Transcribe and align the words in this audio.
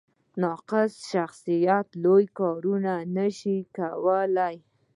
ناقص 0.43 0.93
شخصیت 1.11 1.87
لوی 2.03 2.25
کار 2.37 2.63
نه 3.15 3.27
شي 3.37 3.57
کولی. 3.75 4.55